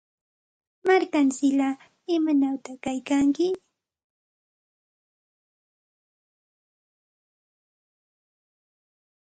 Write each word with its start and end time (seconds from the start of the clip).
Markamsillaa, 0.85 1.73
¿imanawta 2.15 2.71
kaykanki? 2.83 3.47